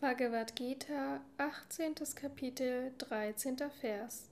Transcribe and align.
Bhagavad 0.00 0.56
Gita, 0.56 1.20
18. 1.36 1.94
Kapitel, 2.14 2.90
13. 2.96 3.58
Vers. 3.82 4.30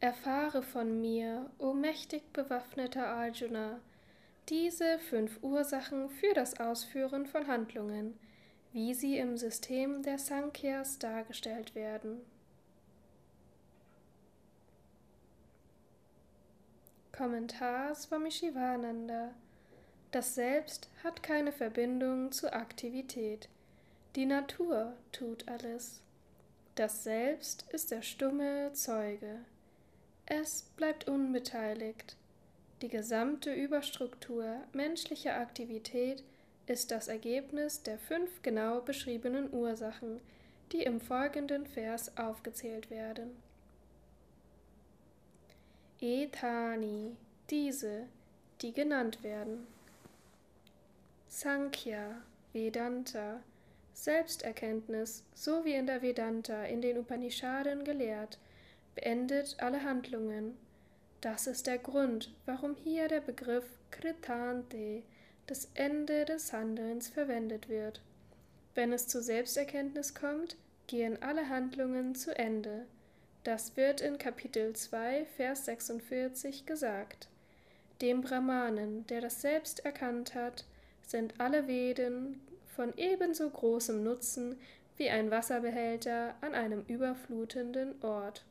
Erfahre 0.00 0.62
von 0.62 0.98
mir, 1.02 1.50
o 1.58 1.74
mächtig 1.74 2.32
bewaffneter 2.32 3.06
Arjuna, 3.06 3.80
diese 4.48 4.98
fünf 4.98 5.42
Ursachen 5.42 6.08
für 6.08 6.32
das 6.32 6.58
Ausführen 6.58 7.26
von 7.26 7.48
Handlungen, 7.48 8.18
wie 8.72 8.94
sie 8.94 9.18
im 9.18 9.36
System 9.36 10.02
der 10.02 10.18
Sankhyas 10.18 10.98
dargestellt 10.98 11.74
werden. 11.74 12.22
Kommentar 17.12 17.94
Swami 17.94 18.30
Shivananda 18.30 19.34
Das 20.12 20.34
Selbst 20.34 20.88
hat 21.04 21.22
keine 21.22 21.52
Verbindung 21.52 22.32
zur 22.32 22.54
Aktivität. 22.54 23.50
Die 24.18 24.26
Natur 24.26 24.94
tut 25.12 25.46
alles. 25.46 26.00
Das 26.74 27.04
Selbst 27.04 27.66
ist 27.70 27.92
der 27.92 28.02
stumme 28.02 28.72
Zeuge. 28.72 29.44
Es 30.26 30.62
bleibt 30.74 31.06
unbeteiligt. 31.06 32.16
Die 32.82 32.88
gesamte 32.88 33.54
Überstruktur 33.54 34.56
menschlicher 34.72 35.36
Aktivität 35.36 36.24
ist 36.66 36.90
das 36.90 37.06
Ergebnis 37.06 37.84
der 37.84 37.96
fünf 37.96 38.42
genau 38.42 38.80
beschriebenen 38.80 39.54
Ursachen, 39.54 40.20
die 40.72 40.82
im 40.82 41.00
folgenden 41.00 41.64
Vers 41.64 42.18
aufgezählt 42.18 42.90
werden. 42.90 43.40
Etani, 46.00 47.14
diese, 47.50 48.08
die 48.62 48.72
genannt 48.72 49.22
werden. 49.22 49.68
Sankhya, 51.28 52.20
Vedanta, 52.52 53.44
Selbsterkenntnis, 53.98 55.24
so 55.34 55.64
wie 55.64 55.74
in 55.74 55.88
der 55.88 56.02
Vedanta 56.02 56.64
in 56.64 56.80
den 56.80 56.98
Upanishaden 56.98 57.82
gelehrt, 57.82 58.38
beendet 58.94 59.56
alle 59.58 59.82
Handlungen. 59.82 60.56
Das 61.20 61.48
ist 61.48 61.66
der 61.66 61.78
Grund, 61.78 62.32
warum 62.46 62.76
hier 62.76 63.08
der 63.08 63.20
Begriff 63.20 63.64
Kritante, 63.90 65.02
das 65.48 65.68
Ende 65.74 66.24
des 66.24 66.52
Handelns, 66.52 67.08
verwendet 67.08 67.68
wird. 67.68 68.00
Wenn 68.76 68.92
es 68.92 69.08
zur 69.08 69.20
Selbsterkenntnis 69.20 70.14
kommt, 70.14 70.56
gehen 70.86 71.20
alle 71.20 71.48
Handlungen 71.48 72.14
zu 72.14 72.38
Ende. 72.38 72.86
Das 73.42 73.76
wird 73.76 74.00
in 74.00 74.16
Kapitel 74.16 74.74
2, 74.74 75.26
Vers 75.36 75.64
46 75.64 76.66
gesagt. 76.66 77.26
Dem 78.00 78.20
Brahmanen, 78.20 79.08
der 79.08 79.22
das 79.22 79.40
Selbst 79.40 79.84
erkannt 79.84 80.36
hat, 80.36 80.64
sind 81.02 81.40
alle 81.40 81.66
Veden 81.66 82.40
von 82.78 82.96
ebenso 82.96 83.50
großem 83.50 84.04
Nutzen 84.04 84.56
wie 84.98 85.10
ein 85.10 85.32
Wasserbehälter 85.32 86.36
an 86.40 86.54
einem 86.54 86.84
überflutenden 86.86 88.00
Ort. 88.04 88.44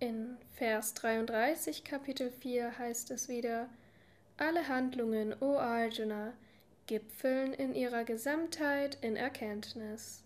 In 0.00 0.38
Vers 0.54 0.94
33 0.94 1.84
Kapitel 1.84 2.30
4 2.30 2.78
heißt 2.78 3.10
es 3.10 3.28
wieder, 3.28 3.68
alle 4.38 4.66
Handlungen, 4.66 5.34
o 5.40 5.58
Arjuna, 5.58 6.32
gipfeln 6.86 7.52
in 7.52 7.74
ihrer 7.74 8.04
Gesamtheit 8.04 8.96
in 9.02 9.16
Erkenntnis. 9.16 10.22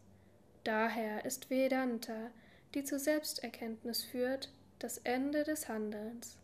Daher 0.63 1.25
ist 1.25 1.51
Vedanta, 1.51 2.31
die 2.73 2.85
zur 2.85 3.01
Selbsterkenntnis 3.01 4.05
führt, 4.05 4.53
das 4.79 4.99
Ende 4.99 5.43
des 5.43 5.69
Handelns. 5.69 6.39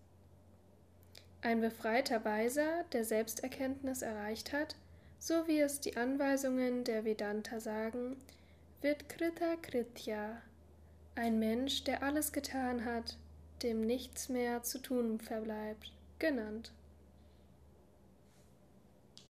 Ein 1.41 1.61
befreiter 1.61 2.25
Weiser, 2.25 2.83
der 2.93 3.05
Selbsterkenntnis 3.05 4.03
erreicht 4.03 4.53
hat, 4.53 4.75
so 5.19 5.47
wie 5.47 5.61
es 5.61 5.81
die 5.81 5.97
Anweisungen 5.97 6.85
der 6.85 7.05
Vedanta 7.05 7.61
sagen, 7.61 8.17
wird 8.83 9.09
Krita 9.09 9.57
Kritya, 9.63 10.41
ein 11.15 11.39
Mensch, 11.39 11.85
der 11.85 12.03
alles 12.03 12.33
getan 12.33 12.85
hat, 12.85 13.17
dem 13.63 13.81
nichts 13.81 14.29
mehr 14.29 14.63
zu 14.63 14.79
tun 14.79 15.19
verbleibt, 15.19 15.93
genannt. 16.19 16.73